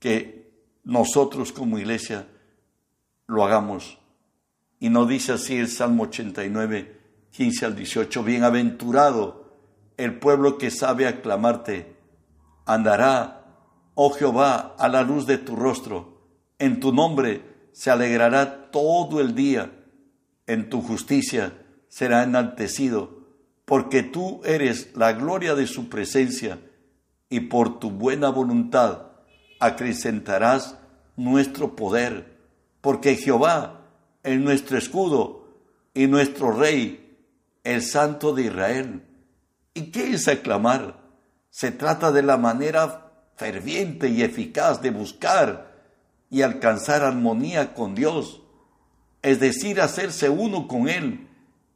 que 0.00 0.52
nosotros 0.84 1.50
como 1.50 1.78
iglesia 1.78 2.28
lo 3.26 3.42
hagamos. 3.42 3.96
Y 4.80 4.90
nos 4.90 5.08
dice 5.08 5.32
así 5.32 5.56
el 5.56 5.68
Salmo 5.68 6.02
89, 6.02 7.00
15 7.30 7.64
al 7.64 7.74
18, 7.74 8.22
bienaventurado 8.22 9.39
el 10.00 10.18
pueblo 10.18 10.58
que 10.58 10.70
sabe 10.70 11.06
aclamarte, 11.06 11.94
andará, 12.64 13.44
oh 13.94 14.10
Jehová, 14.10 14.74
a 14.78 14.88
la 14.88 15.02
luz 15.02 15.26
de 15.26 15.38
tu 15.38 15.56
rostro, 15.56 16.20
en 16.58 16.80
tu 16.80 16.92
nombre 16.92 17.42
se 17.72 17.90
alegrará 17.90 18.70
todo 18.70 19.20
el 19.20 19.34
día, 19.34 19.72
en 20.46 20.70
tu 20.70 20.80
justicia 20.82 21.52
será 21.88 22.22
enaltecido, 22.22 23.20
porque 23.64 24.02
tú 24.02 24.40
eres 24.44 24.96
la 24.96 25.12
gloria 25.12 25.54
de 25.54 25.66
su 25.66 25.88
presencia, 25.88 26.60
y 27.28 27.40
por 27.40 27.78
tu 27.78 27.90
buena 27.90 28.30
voluntad 28.30 29.02
acrecentarás 29.60 30.76
nuestro 31.16 31.76
poder, 31.76 32.38
porque 32.80 33.16
Jehová 33.16 33.82
es 34.22 34.40
nuestro 34.40 34.78
escudo 34.78 35.46
y 35.92 36.06
nuestro 36.06 36.52
rey, 36.52 37.18
el 37.64 37.82
Santo 37.82 38.32
de 38.32 38.44
Israel. 38.44 39.02
¿Y 39.74 39.90
qué 39.90 40.12
es 40.12 40.28
aclamar? 40.28 41.00
Se 41.50 41.70
trata 41.70 42.12
de 42.12 42.22
la 42.22 42.36
manera 42.36 43.12
ferviente 43.36 44.08
y 44.08 44.22
eficaz 44.22 44.82
de 44.82 44.90
buscar 44.90 45.70
y 46.28 46.42
alcanzar 46.42 47.02
armonía 47.02 47.74
con 47.74 47.94
Dios, 47.94 48.42
es 49.22 49.40
decir, 49.40 49.80
hacerse 49.80 50.28
uno 50.28 50.68
con 50.68 50.88
Él 50.88 51.28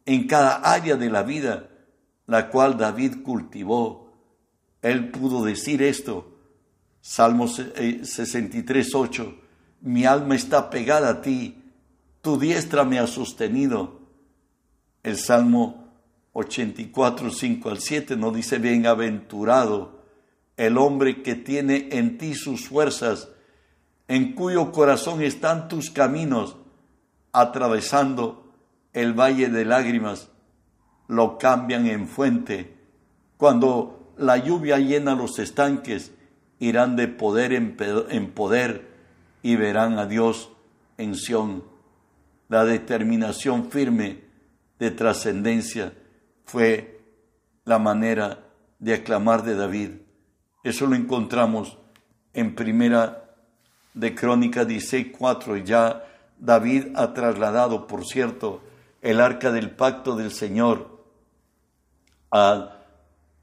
en 0.06 0.26
cada 0.26 0.56
área 0.56 0.96
de 0.96 1.10
la 1.10 1.22
vida, 1.22 1.68
la 2.26 2.50
cual 2.50 2.76
David 2.78 3.22
cultivó. 3.22 4.12
Él 4.82 5.10
pudo 5.10 5.44
decir 5.44 5.82
esto, 5.82 6.30
Salmos 7.00 7.56
63, 7.56 8.94
8, 8.94 9.40
mi 9.82 10.06
alma 10.06 10.36
está 10.36 10.70
pegada 10.70 11.10
a 11.10 11.20
ti, 11.20 11.62
tu 12.22 12.38
diestra 12.38 12.84
me 12.84 12.98
ha 12.98 13.06
sostenido. 13.06 14.00
El 15.02 15.18
Salmo 15.18 15.83
84, 16.34 17.30
5 17.30 17.70
al 17.70 17.80
7 17.80 18.16
nos 18.16 18.34
dice, 18.34 18.58
bienaventurado 18.58 20.02
el 20.56 20.76
hombre 20.78 21.22
que 21.22 21.36
tiene 21.36 21.88
en 21.92 22.18
ti 22.18 22.34
sus 22.34 22.68
fuerzas, 22.68 23.28
en 24.08 24.34
cuyo 24.34 24.72
corazón 24.72 25.22
están 25.22 25.68
tus 25.68 25.90
caminos, 25.90 26.56
atravesando 27.32 28.52
el 28.92 29.14
valle 29.14 29.48
de 29.48 29.64
lágrimas, 29.64 30.28
lo 31.08 31.38
cambian 31.38 31.86
en 31.86 32.08
fuente. 32.08 32.76
Cuando 33.36 34.12
la 34.16 34.36
lluvia 34.36 34.78
llena 34.78 35.14
los 35.14 35.38
estanques, 35.38 36.12
irán 36.58 36.96
de 36.96 37.08
poder 37.08 37.52
en 37.52 38.30
poder 38.32 38.88
y 39.42 39.56
verán 39.56 39.98
a 39.98 40.06
Dios 40.06 40.50
en 40.98 41.14
Sión. 41.14 41.64
La 42.48 42.64
determinación 42.64 43.70
firme 43.70 44.22
de 44.78 44.90
trascendencia 44.90 45.92
fue 46.44 47.00
la 47.64 47.78
manera 47.78 48.44
de 48.78 48.94
aclamar 48.94 49.42
de 49.42 49.54
David. 49.54 49.90
Eso 50.62 50.86
lo 50.86 50.94
encontramos 50.94 51.78
en 52.32 52.54
primera 52.54 53.34
de 53.94 54.14
Crónica 54.14 54.64
16.4. 54.64 55.64
Ya 55.64 56.04
David 56.38 56.88
ha 56.96 57.14
trasladado, 57.14 57.86
por 57.86 58.04
cierto, 58.04 58.62
el 59.02 59.20
arca 59.20 59.50
del 59.52 59.70
pacto 59.70 60.16
del 60.16 60.32
Señor 60.32 61.04
a, 62.30 62.78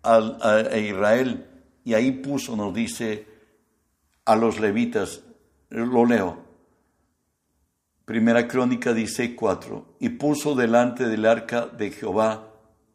a 0.04 0.78
Israel 0.78 1.48
y 1.84 1.94
ahí 1.94 2.12
puso, 2.12 2.56
nos 2.56 2.74
dice, 2.74 3.28
a 4.26 4.36
los 4.36 4.60
levitas, 4.60 5.22
lo 5.70 6.06
leo, 6.06 6.52
Primera 8.06 8.48
Crónica 8.48 8.94
dice 8.94 9.36
cuatro, 9.36 9.96
y 10.00 10.10
puso 10.10 10.54
delante 10.54 11.08
del 11.08 11.26
arca 11.26 11.68
de 11.68 11.92
Jehová 11.92 12.51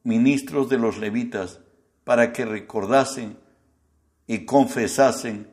ministros 0.06 0.68
de 0.68 0.78
los 0.78 0.98
levitas 0.98 1.58
para 2.04 2.32
que 2.32 2.44
recordasen 2.44 3.36
y 4.28 4.44
confesasen 4.44 5.48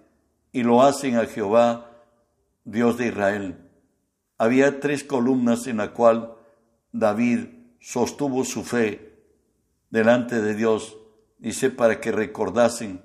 y 0.52 0.62
lo 0.62 0.84
hacen 0.84 1.16
a 1.18 1.26
Jehová, 1.26 1.90
Dios 2.64 3.00
de 3.00 3.08
Israel. 3.08 3.58
Había 4.38 4.80
tres 4.80 5.04
columnas 5.04 5.66
en 5.66 5.78
la 5.78 5.92
cual 5.92 6.36
David 6.92 7.48
sostuvo 7.80 8.46
su 8.46 8.64
fe 8.64 9.16
delante 9.90 10.40
de 10.40 10.54
Dios, 10.54 10.98
dice, 11.40 11.72
para 11.72 12.00
que 12.00 12.12
recordasen 12.12 13.02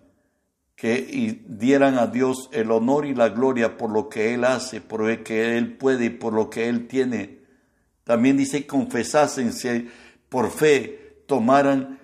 que 0.76 1.42
dieran 1.48 1.98
a 1.98 2.08
Dios 2.08 2.50
el 2.52 2.70
honor 2.70 3.06
y 3.06 3.14
la 3.14 3.30
gloria 3.30 3.78
por 3.78 3.90
lo 3.90 4.10
que 4.10 4.34
Él 4.34 4.44
hace, 4.44 4.82
por 4.82 5.00
lo 5.00 5.24
que 5.24 5.56
Él 5.56 5.78
puede 5.78 6.04
y 6.04 6.10
por 6.10 6.34
lo 6.34 6.50
que 6.50 6.68
Él 6.68 6.86
tiene. 6.86 7.40
También 8.04 8.36
dice 8.36 8.66
confesasen 8.66 9.50
por 10.28 10.50
fe 10.50 11.07
tomaran 11.28 12.00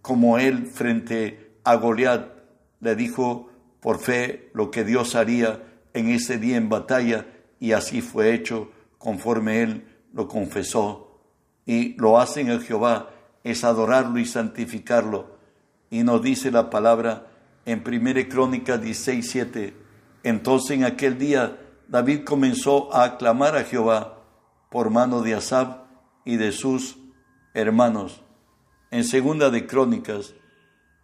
como 0.00 0.38
Él 0.38 0.66
frente 0.66 1.58
a 1.64 1.74
Goliat. 1.74 2.28
Le 2.80 2.96
dijo 2.96 3.50
por 3.80 3.98
fe 3.98 4.50
lo 4.54 4.70
que 4.70 4.84
Dios 4.84 5.14
haría 5.14 5.62
en 5.92 6.08
ese 6.08 6.38
día 6.38 6.56
en 6.56 6.70
batalla 6.70 7.26
y 7.60 7.72
así 7.72 8.00
fue 8.00 8.32
hecho 8.32 8.70
conforme 8.96 9.62
Él 9.62 9.86
lo 10.14 10.28
confesó. 10.28 11.20
Y 11.66 11.94
lo 11.94 12.18
hacen 12.18 12.50
a 12.50 12.60
Jehová 12.60 13.10
es 13.42 13.64
adorarlo 13.64 14.18
y 14.18 14.24
santificarlo. 14.24 15.36
Y 15.90 16.02
nos 16.02 16.22
dice 16.22 16.50
la 16.50 16.70
palabra, 16.70 17.26
en 17.66 17.82
1 17.86 18.28
Crónica 18.28 18.78
16, 18.78 19.28
7. 19.30 19.76
Entonces 20.22 20.70
en 20.72 20.84
aquel 20.84 21.18
día 21.18 21.58
David 21.88 22.24
comenzó 22.24 22.94
a 22.94 23.04
aclamar 23.04 23.56
a 23.56 23.64
Jehová 23.64 24.22
por 24.70 24.90
mano 24.90 25.20
de 25.20 25.34
Asab 25.34 25.84
y 26.24 26.36
de 26.36 26.52
sus 26.52 26.98
hermanos. 27.54 28.20
En 28.90 29.04
segunda 29.04 29.48
de 29.50 29.66
Crónicas 29.66 30.34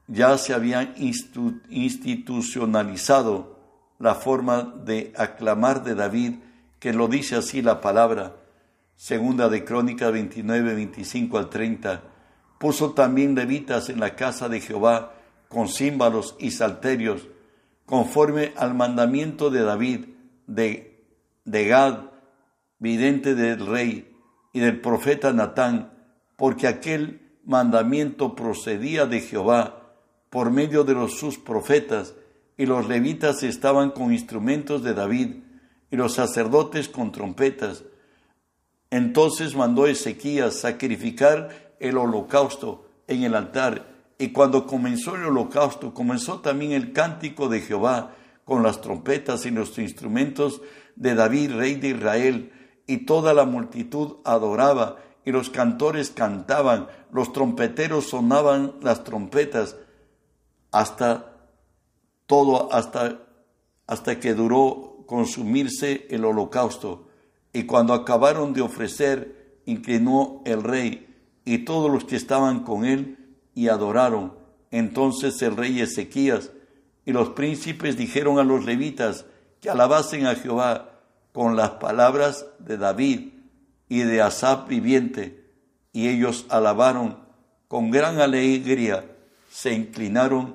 ya 0.09 0.37
se 0.37 0.53
había 0.53 0.93
institucionalizado 0.97 3.59
la 3.99 4.17
forma 4.17 4.75
de 4.85 5.15
aclamar 5.17 5.83
de 5.85 5.95
David, 5.95 6.35
que 6.79 6.93
lo 6.93 7.09
dice 7.09 7.37
así 7.37 7.63
la 7.63 7.81
palabra. 7.81 8.37
Segunda 8.97 9.49
de 9.49 9.65
Crónicas 9.65 10.13
29, 10.13 10.75
25 10.75 11.39
al 11.39 11.49
30. 11.49 12.03
Puso 12.59 12.91
también 12.93 13.35
levitas 13.35 13.89
en 13.89 14.01
la 14.01 14.15
casa 14.17 14.49
de 14.49 14.61
Jehová 14.61 15.15
con 15.49 15.69
címbalos 15.69 16.37
y 16.39 16.51
salterios, 16.51 17.29
conforme 17.87 18.53
al 18.57 18.75
mandamiento 18.75 19.49
de 19.51 19.63
David, 19.63 20.07
de, 20.47 21.03
de 21.45 21.67
Gad, 21.67 22.01
vidente 22.79 23.35
del 23.35 23.67
rey, 23.67 24.07
y 24.53 24.61
del 24.61 24.81
profeta 24.81 25.33
Natán, 25.33 26.00
porque 26.41 26.67
aquel 26.67 27.21
mandamiento 27.45 28.35
procedía 28.35 29.05
de 29.05 29.21
Jehová 29.21 29.93
por 30.31 30.51
medio 30.51 30.85
de 30.85 30.95
los 30.95 31.19
sus 31.19 31.37
profetas, 31.37 32.15
y 32.57 32.65
los 32.65 32.89
levitas 32.89 33.43
estaban 33.43 33.91
con 33.91 34.11
instrumentos 34.11 34.83
de 34.83 34.95
David, 34.95 35.35
y 35.91 35.97
los 35.97 36.15
sacerdotes 36.15 36.89
con 36.89 37.13
trompetas. 37.13 37.85
Entonces 38.89 39.55
mandó 39.55 39.87
Ezequías 39.87 40.55
sacrificar 40.55 41.75
el 41.79 41.99
holocausto 41.99 42.89
en 43.07 43.25
el 43.25 43.35
altar, 43.35 43.91
y 44.17 44.29
cuando 44.29 44.67
comenzó 44.67 45.17
el 45.17 45.27
holocausto, 45.27 45.93
comenzó 45.93 46.41
también 46.41 46.73
el 46.73 46.95
cántico 46.95 47.51
de 47.51 47.61
Jehová 47.61 48.15
con 48.47 48.63
las 48.63 48.81
trompetas 48.81 49.45
y 49.45 49.51
los 49.51 49.79
instrumentos 49.79 50.63
de 50.97 51.15
David, 51.15 51.53
rey 51.53 51.75
de 51.75 51.89
Israel, 51.89 52.51
y 52.87 53.05
toda 53.05 53.35
la 53.35 53.45
multitud 53.45 54.17
adoraba, 54.25 54.97
y 55.25 55.33
los 55.33 55.51
cantores 55.51 56.11
cantaban, 56.11 56.89
los 57.13 57.33
trompeteros 57.33 58.09
sonaban 58.09 58.75
las 58.81 59.05
trompetas, 59.05 59.77
hasta 60.73 61.33
todo, 62.27 62.73
hasta, 62.73 63.21
hasta 63.87 64.21
que 64.21 64.35
duró 64.35 65.05
consumirse 65.07 66.07
el 66.11 66.25
holocausto. 66.25 67.09
Y 67.53 67.65
cuando 67.65 67.93
acabaron 67.93 68.53
de 68.53 68.63
ofrecer, 68.63 69.61
inclinó 69.67 70.43
el 70.45 70.63
rey 70.63 71.07
y 71.45 71.59
todos 71.59 71.91
los 71.91 72.05
que 72.05 72.17
estaban 72.17 72.63
con 72.63 72.85
él 72.85 73.37
y 73.55 73.69
adoraron. 73.69 74.35
Entonces 74.71 75.43
el 75.43 75.57
rey 75.57 75.81
Ezequías 75.81 76.53
y 77.05 77.13
los 77.13 77.31
príncipes 77.31 77.97
dijeron 77.97 78.39
a 78.39 78.45
los 78.45 78.65
levitas 78.65 79.27
que 79.61 79.69
alabasen 79.69 80.27
a 80.27 80.37
Jehová 80.37 81.01
con 81.33 81.57
las 81.57 81.71
palabras 81.71 82.47
de 82.61 82.77
David 82.77 83.40
y 83.91 84.03
de 84.05 84.23
Asaf 84.23 84.69
viviente, 84.69 85.45
y 85.93 86.09
ellos 86.09 86.47
alabaron 86.49 87.19
con 87.67 87.91
gran 87.91 88.21
alegría, 88.21 89.05
se 89.51 89.75
inclinaron 89.75 90.55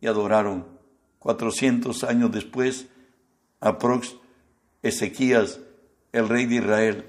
y 0.00 0.06
adoraron. 0.06 0.66
Cuatrocientos 1.18 2.04
años 2.04 2.30
después, 2.30 2.86
aprox 3.60 4.16
Ezequías, 4.82 5.58
el 6.12 6.28
rey 6.28 6.44
de 6.44 6.56
Israel, 6.56 7.06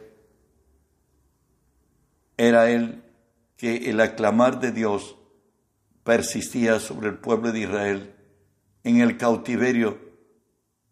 era 2.38 2.72
él 2.72 3.04
que 3.58 3.90
el 3.90 4.00
aclamar 4.00 4.62
de 4.62 4.72
Dios 4.72 5.18
persistía 6.04 6.80
sobre 6.80 7.10
el 7.10 7.18
pueblo 7.18 7.52
de 7.52 7.60
Israel. 7.60 8.16
En 8.86 9.02
el 9.02 9.18
cautiverio, 9.18 10.00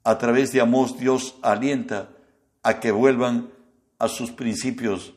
a 0.03 0.17
través 0.17 0.51
de 0.51 0.59
Amós, 0.59 0.99
Dios 0.99 1.37
alienta 1.41 2.09
a 2.61 2.81
que 2.81 2.91
vuelvan 2.91 3.54
a 4.05 4.09
sus 4.09 4.31
principios, 4.31 5.13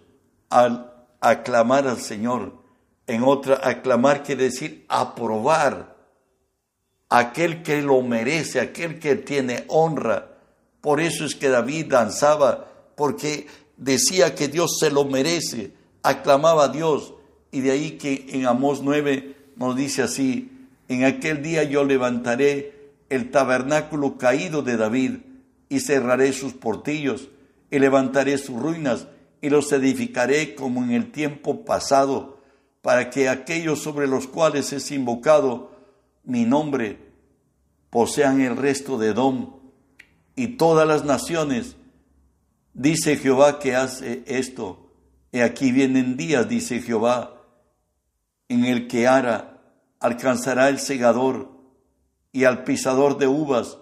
al 0.51 0.93
aclamar 1.21 1.87
al 1.87 2.01
Señor. 2.01 2.53
En 3.07 3.23
otra, 3.23 3.61
aclamar 3.63 4.23
quiere 4.23 4.45
decir 4.45 4.85
aprobar. 4.89 5.97
Aquel 7.11 7.63
que 7.63 7.81
lo 7.81 8.03
merece, 8.03 8.61
aquel 8.61 8.99
que 8.99 9.17
tiene 9.17 9.65
honra. 9.69 10.29
Por 10.83 11.01
eso 11.01 11.25
es 11.25 11.35
que 11.35 11.49
David 11.49 11.87
danzaba, 11.87 12.71
porque 12.97 13.47
decía 13.79 14.35
que 14.35 14.49
Dios 14.49 14.77
se 14.79 14.91
lo 14.91 15.07
merece, 15.07 15.73
aclamaba 16.03 16.65
a 16.65 16.69
Dios. 16.69 17.15
Y 17.51 17.61
de 17.61 17.71
ahí 17.71 17.93
que 17.93 18.27
en 18.29 18.47
Amós 18.47 18.83
9 18.83 19.37
nos 19.57 19.75
dice 19.75 20.03
así, 20.03 20.53
en 20.89 21.05
aquel 21.05 21.43
día 21.43 21.63
yo 21.63 21.85
levantaré 21.85 22.93
el 23.09 23.31
tabernáculo 23.31 24.19
caído 24.19 24.63
de 24.63 24.77
David 24.77 25.13
y 25.71 25.81
cerraré 25.81 26.33
sus 26.35 26.53
portillos 26.53 27.29
y 27.71 27.79
levantaré 27.79 28.39
sus 28.39 28.61
ruinas 28.61 29.07
y 29.41 29.51
los 29.51 29.71
edificaré 29.73 30.55
como 30.55 30.83
en 30.83 30.91
el 30.91 31.13
tiempo 31.13 31.65
pasado, 31.65 32.39
para 32.83 33.11
que 33.11 33.29
aquellos 33.29 33.81
sobre 33.81 34.07
los 34.07 34.27
cuales 34.27 34.73
es 34.73 34.91
invocado 34.91 35.73
mi 36.25 36.45
nombre 36.45 36.99
posean 37.91 38.41
el 38.41 38.57
resto 38.57 38.99
de 38.99 39.09
Edom 39.09 39.61
y 40.37 40.57
todas 40.57 40.87
las 40.87 41.05
naciones. 41.05 41.77
Dice 42.75 43.17
Jehová 43.17 43.59
que 43.59 43.75
hace 43.75 44.23
esto. 44.27 44.93
Y 45.33 45.41
aquí 45.41 45.73
vienen 45.73 46.17
días, 46.17 46.49
dice 46.49 46.81
Jehová, 46.81 47.43
en 48.49 48.65
el 48.65 48.89
que 48.89 49.07
Ara 49.07 49.61
alcanzará 50.01 50.69
el 50.69 50.79
segador 50.79 51.51
y 52.33 52.45
al 52.45 52.65
pisador 52.65 53.19
de 53.19 53.27
uvas, 53.27 53.79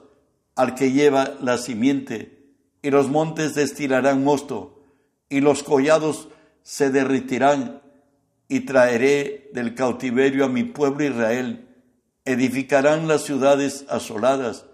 al 0.55 0.75
que 0.75 0.93
lleva 0.93 1.35
la 1.40 1.59
simiente 1.59 2.36
y 2.83 2.90
los 2.90 3.09
montes 3.09 3.54
destilarán 3.54 4.23
mosto, 4.23 4.83
y 5.28 5.40
los 5.40 5.62
collados 5.62 6.28
se 6.62 6.90
derritirán, 6.90 7.83
y 8.49 8.61
traeré 8.61 9.50
del 9.52 9.75
cautiverio 9.75 10.45
a 10.45 10.49
mi 10.49 10.64
pueblo 10.64 11.04
Israel. 11.04 11.66
Edificarán 12.25 13.09
las 13.09 13.23
ciudades 13.23 13.85
asoladas, 13.88 14.66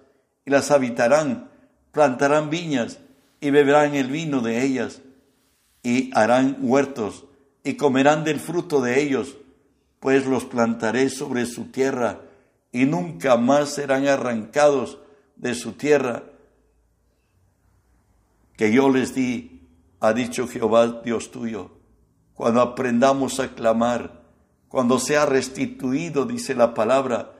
y 0.45 0.51
las 0.51 0.71
habitarán, 0.71 1.51
plantarán 1.91 2.51
viñas, 2.51 2.99
y 3.41 3.51
beberán 3.51 3.95
el 3.95 4.09
vino 4.09 4.41
de 4.41 4.63
ellas, 4.63 5.01
y 5.83 6.11
harán 6.15 6.59
huertos, 6.61 7.25
y 7.65 7.75
comerán 7.75 8.25
del 8.25 8.41
fruto 8.41 8.81
de 8.81 9.01
ellos, 9.01 9.37
pues 10.01 10.27
los 10.27 10.45
plantaré 10.45 11.09
sobre 11.09 11.47
su 11.47 11.67
tierra, 11.67 12.21
y 12.73 12.85
nunca 12.85 13.37
más 13.37 13.75
serán 13.75 14.07
arrancados 14.07 14.99
de 15.37 15.55
su 15.55 15.73
tierra, 15.73 16.25
que 18.57 18.73
yo 18.73 18.91
les 18.91 19.15
di, 19.15 19.69
ha 20.01 20.13
dicho 20.13 20.49
Jehová 20.49 21.03
Dios 21.05 21.31
tuyo. 21.31 21.71
Cuando 22.35 22.61
aprendamos 22.61 23.41
a 23.41 23.55
clamar, 23.55 24.23
cuando 24.69 24.99
sea 24.99 25.27
restituido, 25.27 26.25
dice 26.25 26.55
la 26.55 26.75
palabra, 26.75 27.33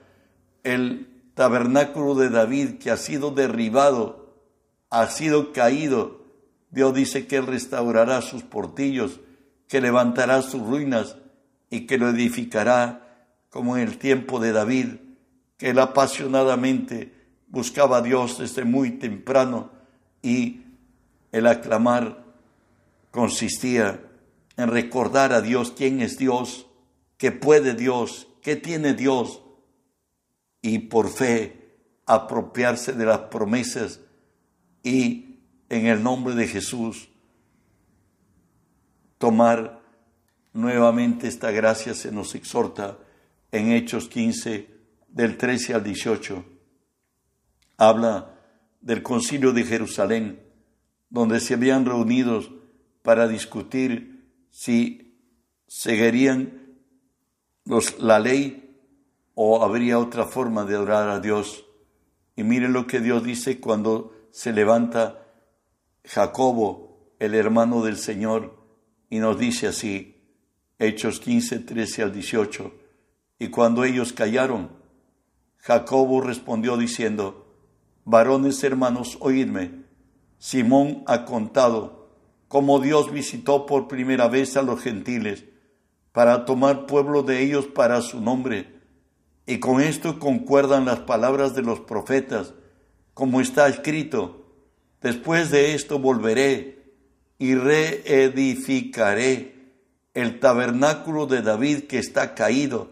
el 0.63 1.33
tabernáculo 1.35 2.15
de 2.15 2.31
David 2.31 2.79
que 2.79 2.91
ha 2.91 2.97
sido 2.97 3.31
derribado, 3.31 4.37
ha 4.91 5.07
sido 5.07 5.53
caído, 5.53 6.23
Dios 6.71 6.95
dice 6.95 7.27
que 7.27 7.37
Él 7.37 7.47
restaurará 7.47 8.21
sus 8.23 8.43
portillos, 8.43 9.21
que 9.69 9.81
levantará 9.81 10.43
sus 10.43 10.63
ruinas 10.63 11.17
y 11.71 11.87
que 11.87 11.97
lo 11.97 12.11
edificará 12.11 13.03
como 13.49 13.77
en 13.77 13.89
el 13.89 13.99
tiempo 13.99 14.41
de 14.41 14.53
David, 14.53 14.89
que 15.59 15.71
él 15.71 15.79
apasionadamente 15.79 17.13
buscaba 17.49 17.99
a 17.99 18.03
Dios 18.03 18.39
desde 18.39 18.65
muy 18.65 18.93
temprano 18.93 19.71
y 20.23 20.62
el 21.33 21.47
aclamar 21.47 22.25
consistía 23.11 24.01
en 24.57 24.69
recordar 24.69 25.33
a 25.33 25.41
Dios 25.41 25.73
quién 25.77 26.01
es 26.01 26.19
Dios, 26.19 26.67
qué 27.17 27.33
puede 27.33 27.75
Dios, 27.75 28.29
qué 28.43 28.57
tiene 28.57 28.95
Dios, 28.95 29.43
y 30.61 30.79
por 30.79 31.11
fe 31.11 31.77
apropiarse 32.07 32.93
de 32.93 33.07
las 33.07 33.19
promesas 33.21 34.01
y 34.83 35.41
en 35.69 35.87
el 35.87 36.03
nombre 36.03 36.35
de 36.35 36.47
Jesús 36.47 37.09
tomar 39.19 39.81
nuevamente 40.53 41.29
esta 41.29 41.51
gracia 41.51 41.95
se 41.95 42.13
nos 42.13 42.35
exhorta 42.35 42.99
en 43.51 43.73
Hechos 43.73 44.09
15 44.09 44.69
del 45.09 45.37
13 45.37 45.75
al 45.75 45.85
18. 45.85 46.45
Habla 47.79 48.35
del 48.81 49.03
concilio 49.03 49.53
de 49.53 49.65
Jerusalén 49.65 50.42
donde 51.13 51.41
se 51.41 51.55
habían 51.55 51.85
reunidos 51.85 52.51
para 53.03 53.29
discutir 53.29 54.33
si 54.51 55.15
seguirían 55.67 56.79
los, 57.67 57.99
la 57.99 58.19
ley 58.19 58.79
o 59.35 59.63
habría 59.63 59.99
otra 59.99 60.25
forma 60.25 60.65
de 60.65 60.75
adorar 60.75 61.11
a 61.11 61.21
Dios. 61.21 61.67
Y 62.35 62.45
miren 62.45 62.73
lo 62.73 62.87
que 62.87 63.01
Dios 63.01 63.23
dice 63.23 63.61
cuando 63.61 64.15
se 64.31 64.55
levanta 64.55 65.27
Jacobo, 66.03 67.15
el 67.19 67.35
hermano 67.35 67.85
del 67.85 67.99
Señor, 67.99 68.59
y 69.11 69.19
nos 69.19 69.39
dice 69.39 69.69
así, 69.69 70.17
Hechos 70.79 71.21
15, 71.21 71.59
13 71.59 72.03
al 72.05 72.13
18, 72.15 72.73
y 73.39 73.49
cuando 73.49 73.85
ellos 73.85 74.15
callaron, 74.15 74.71
Jacobo 75.59 76.23
respondió 76.23 76.79
diciendo, 76.79 77.55
varones 78.07 78.65
hermanos, 78.65 79.19
oídme, 79.21 79.82
Simón 80.43 81.05
ha 81.07 81.25
contado 81.25 82.09
cómo 82.49 82.81
Dios 82.81 83.13
visitó 83.13 83.65
por 83.65 83.87
primera 83.87 84.27
vez 84.27 84.57
a 84.57 84.63
los 84.63 84.83
gentiles 84.83 85.45
para 86.11 86.47
tomar 86.47 86.87
pueblo 86.87 87.23
de 87.23 87.45
ellos 87.45 87.67
para 87.67 88.03
su 88.03 88.21
nombre. 88.21 88.81
Y 89.47 89.61
con 89.61 89.81
esto 89.81 90.19
concuerdan 90.19 90.85
las 90.85 90.99
palabras 90.99 91.55
de 91.55 91.63
los 91.63 91.79
profetas, 91.79 92.55
como 93.15 93.41
está 93.41 93.69
escrito, 93.69 94.45
después 95.01 95.53
de 95.53 95.75
esto 95.75 96.01
volveré 96.01 96.91
y 97.39 97.55
reedificaré 97.55 99.55
el 100.13 100.41
tabernáculo 100.41 101.27
de 101.27 101.43
David 101.43 101.85
que 101.85 102.01
está 102.01 102.35
caído, 102.35 102.91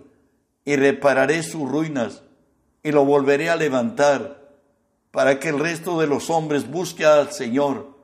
y 0.64 0.76
repararé 0.76 1.42
sus 1.42 1.68
ruinas, 1.68 2.22
y 2.84 2.92
lo 2.92 3.04
volveré 3.04 3.50
a 3.50 3.56
levantar 3.56 4.39
para 5.10 5.40
que 5.40 5.48
el 5.48 5.58
resto 5.58 6.00
de 6.00 6.06
los 6.06 6.30
hombres 6.30 6.70
busque 6.70 7.04
al 7.04 7.32
Señor 7.32 7.96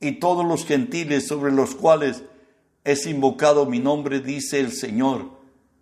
y 0.00 0.12
todos 0.12 0.44
los 0.44 0.66
gentiles 0.66 1.26
sobre 1.26 1.52
los 1.52 1.74
cuales 1.74 2.22
es 2.84 3.06
invocado 3.06 3.64
mi 3.64 3.78
nombre, 3.78 4.20
dice 4.20 4.60
el 4.60 4.72
Señor, 4.72 5.30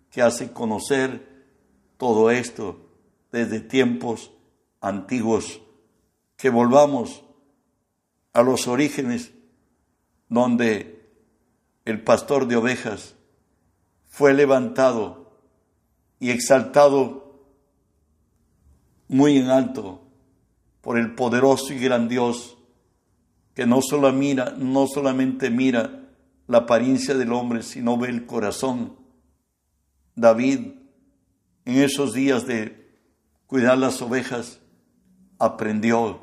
que 0.09 0.21
hace 0.21 0.53
conocer 0.53 1.45
todo 1.97 2.31
esto 2.31 2.77
desde 3.31 3.59
tiempos 3.59 4.31
antiguos. 4.79 5.59
Que 6.37 6.49
volvamos 6.49 7.23
a 8.31 8.41
los 8.41 8.67
orígenes 8.67 9.31
donde 10.29 11.09
el 11.83 12.01
pastor 12.01 12.47
de 12.47 12.55
ovejas 12.55 13.15
fue 14.09 14.33
levantado 14.33 15.39
y 16.19 16.31
exaltado 16.31 17.41
muy 19.09 19.37
en 19.37 19.49
alto 19.49 20.02
por 20.83 20.99
el 20.99 21.15
poderoso 21.15 21.73
y 21.73 21.79
gran 21.79 22.07
Dios, 22.07 22.59
que 23.55 23.65
no, 23.65 23.81
solo 23.81 24.13
mira, 24.13 24.53
no 24.55 24.85
solamente 24.85 25.49
mira 25.49 26.11
la 26.45 26.59
apariencia 26.59 27.15
del 27.15 27.33
hombre, 27.33 27.63
sino 27.63 27.97
ve 27.97 28.09
el 28.09 28.27
corazón. 28.27 28.99
David, 30.15 30.73
en 31.65 31.77
esos 31.81 32.13
días 32.13 32.45
de 32.45 32.99
cuidar 33.47 33.79
las 33.79 33.99
ovejas, 34.03 34.59
aprendió 35.39 36.19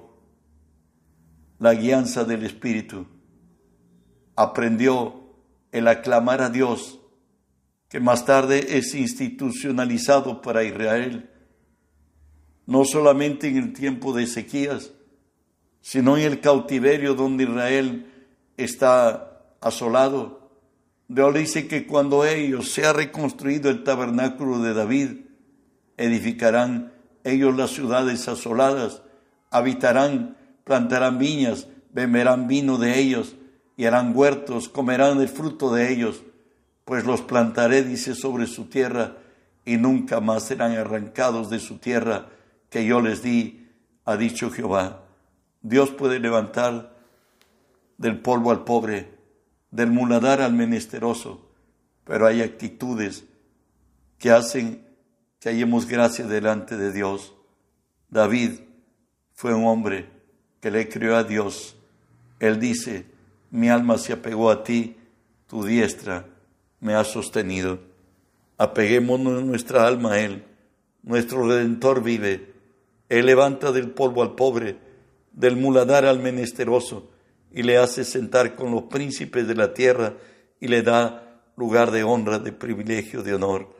la 1.58 1.74
guianza 1.74 2.22
del 2.22 2.44
Espíritu 2.44 3.06
aprendió 4.40 5.20
el 5.70 5.86
aclamar 5.86 6.40
a 6.40 6.48
Dios, 6.48 6.98
que 7.88 8.00
más 8.00 8.24
tarde 8.24 8.78
es 8.78 8.94
institucionalizado 8.94 10.40
para 10.40 10.64
Israel, 10.64 11.29
no 12.66 12.84
solamente 12.84 13.48
en 13.48 13.56
el 13.56 13.72
tiempo 13.72 14.12
de 14.12 14.24
Ezequías, 14.24 14.92
sino 15.80 16.16
en 16.16 16.24
el 16.24 16.40
cautiverio 16.40 17.14
donde 17.14 17.44
Israel 17.44 18.06
está 18.56 19.42
asolado. 19.60 20.50
Dios 21.08 21.34
dice 21.34 21.66
que 21.66 21.86
cuando 21.86 22.24
ellos 22.24 22.70
se 22.70 22.86
ha 22.86 22.92
reconstruido 22.92 23.70
el 23.70 23.82
tabernáculo 23.82 24.60
de 24.60 24.74
David, 24.74 25.10
edificarán 25.96 26.92
ellos 27.24 27.56
las 27.56 27.70
ciudades 27.70 28.28
asoladas, 28.28 29.02
habitarán, 29.50 30.36
plantarán 30.64 31.18
viñas, 31.18 31.66
beberán 31.92 32.46
vino 32.46 32.78
de 32.78 32.98
ellos 32.98 33.34
y 33.76 33.86
harán 33.86 34.16
huertos, 34.16 34.68
comerán 34.68 35.20
el 35.20 35.28
fruto 35.28 35.74
de 35.74 35.92
ellos, 35.92 36.22
pues 36.84 37.04
los 37.04 37.22
plantaré, 37.22 37.82
dice, 37.82 38.14
sobre 38.14 38.46
su 38.46 38.66
tierra 38.66 39.16
y 39.64 39.76
nunca 39.76 40.20
más 40.20 40.44
serán 40.44 40.72
arrancados 40.72 41.50
de 41.50 41.58
su 41.58 41.78
tierra 41.78 42.28
que 42.70 42.84
yo 42.84 43.00
les 43.00 43.22
di, 43.22 43.68
ha 44.04 44.16
dicho 44.16 44.50
Jehová. 44.50 45.02
Dios 45.62 45.90
puede 45.90 46.18
levantar 46.18 46.96
del 47.98 48.18
polvo 48.20 48.50
al 48.50 48.64
pobre, 48.64 49.10
del 49.70 49.90
muladar 49.90 50.40
al 50.40 50.54
menesteroso, 50.54 51.50
pero 52.04 52.26
hay 52.26 52.40
actitudes 52.40 53.24
que 54.18 54.30
hacen 54.30 54.86
que 55.38 55.50
hallemos 55.50 55.86
gracia 55.86 56.26
delante 56.26 56.76
de 56.76 56.92
Dios. 56.92 57.34
David 58.08 58.60
fue 59.34 59.54
un 59.54 59.66
hombre 59.66 60.08
que 60.60 60.70
le 60.70 60.88
creó 60.88 61.16
a 61.16 61.24
Dios. 61.24 61.76
Él 62.38 62.58
dice, 62.58 63.06
mi 63.50 63.68
alma 63.68 63.98
se 63.98 64.12
apegó 64.12 64.50
a 64.50 64.64
ti, 64.64 64.96
tu 65.46 65.64
diestra 65.64 66.26
me 66.80 66.94
ha 66.94 67.04
sostenido. 67.04 67.80
Apeguémonos 68.58 69.42
nuestra 69.44 69.86
alma 69.86 70.12
a 70.12 70.20
Él. 70.20 70.44
Nuestro 71.02 71.46
Redentor 71.46 72.02
vive. 72.02 72.49
Él 73.10 73.26
levanta 73.26 73.72
del 73.72 73.90
polvo 73.90 74.22
al 74.22 74.34
pobre 74.36 74.78
del 75.32 75.56
muladar 75.56 76.04
al 76.06 76.20
menesteroso, 76.20 77.10
y 77.52 77.62
le 77.62 77.78
hace 77.78 78.04
sentar 78.04 78.54
con 78.54 78.70
los 78.70 78.84
príncipes 78.84 79.46
de 79.48 79.54
la 79.54 79.74
tierra, 79.74 80.14
y 80.60 80.68
le 80.68 80.82
da 80.82 81.42
lugar 81.56 81.90
de 81.90 82.04
honra, 82.04 82.38
de 82.38 82.52
privilegio, 82.52 83.22
de 83.22 83.34
honor. 83.34 83.74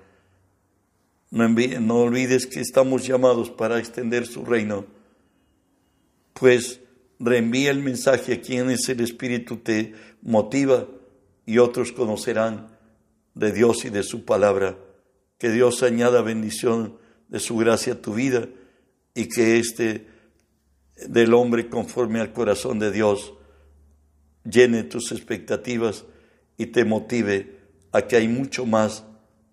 No, 1.31 1.49
no 1.49 1.97
olvides 2.01 2.47
que 2.47 2.61
estamos 2.61 3.07
llamados 3.07 3.51
para 3.51 3.79
extender 3.79 4.27
su 4.27 4.45
reino, 4.45 4.85
pues 6.35 6.81
reenvía 7.21 7.71
el 7.71 7.81
mensaje 7.81 8.35
a 8.35 8.41
quienes 8.41 8.89
el 8.89 9.01
Espíritu 9.01 9.59
te 9.59 9.95
motiva 10.23 10.87
y 11.47 11.59
otros 11.59 11.93
conocerán 11.93 12.69
de 13.35 13.53
Dios 13.53 13.85
y 13.85 13.91
de 13.91 14.03
su 14.03 14.25
palabra. 14.25 14.77
Que 15.39 15.51
Dios 15.51 15.83
añada 15.83 16.23
bendición 16.23 16.99
de 17.29 17.39
su 17.39 17.57
gracia 17.57 17.95
a 17.95 18.03
tu 18.03 18.15
vida 18.15 18.49
y 19.15 19.29
que 19.29 19.59
este 19.59 20.07
del 21.09 21.35
hombre 21.35 21.69
conforme 21.69 22.21
al 22.21 22.33
corazón 22.33 22.79
de 22.79 22.91
Dios 22.91 23.33
llene 24.45 24.85
tus 24.85 25.13
expectativas 25.13 26.05
y 26.57 26.67
te 26.67 26.85
motive 26.85 27.59
a 27.93 28.03
que 28.03 28.17
hay 28.17 28.29
mucho 28.29 28.67
más 28.67 29.05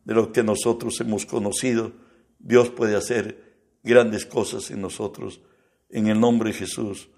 de 0.03 0.13
lo 0.13 0.31
que 0.31 0.43
nosotros 0.43 0.99
hemos 1.01 1.25
conocido. 1.25 1.93
Dios 2.39 2.69
puede 2.69 2.95
hacer 2.95 3.43
grandes 3.83 4.25
cosas 4.25 4.71
en 4.71 4.81
nosotros. 4.81 5.41
En 5.89 6.07
el 6.07 6.19
nombre 6.19 6.51
de 6.51 6.57
Jesús. 6.57 7.09